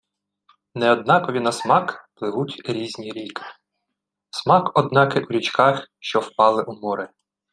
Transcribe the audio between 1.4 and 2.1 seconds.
смак